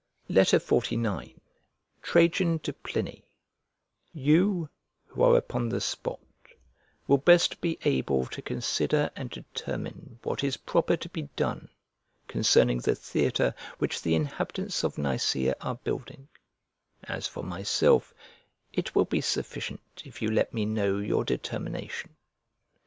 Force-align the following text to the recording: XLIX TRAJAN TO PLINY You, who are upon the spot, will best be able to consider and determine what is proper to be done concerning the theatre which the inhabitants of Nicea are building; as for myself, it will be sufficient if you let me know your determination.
XLIX 0.31 1.35
TRAJAN 2.01 2.57
TO 2.57 2.73
PLINY 2.73 3.23
You, 4.11 4.67
who 5.05 5.21
are 5.21 5.37
upon 5.37 5.69
the 5.69 5.79
spot, 5.79 6.19
will 7.05 7.19
best 7.19 7.61
be 7.61 7.77
able 7.83 8.25
to 8.25 8.41
consider 8.41 9.11
and 9.15 9.29
determine 9.29 10.17
what 10.23 10.43
is 10.43 10.57
proper 10.57 10.97
to 10.97 11.07
be 11.09 11.29
done 11.35 11.69
concerning 12.27 12.79
the 12.79 12.95
theatre 12.95 13.53
which 13.77 14.01
the 14.01 14.15
inhabitants 14.15 14.83
of 14.83 14.97
Nicea 14.97 15.53
are 15.61 15.75
building; 15.75 16.29
as 17.03 17.27
for 17.27 17.43
myself, 17.43 18.11
it 18.73 18.95
will 18.95 19.05
be 19.05 19.21
sufficient 19.21 19.81
if 20.03 20.19
you 20.19 20.31
let 20.31 20.51
me 20.51 20.65
know 20.65 20.97
your 20.97 21.23
determination. 21.23 22.15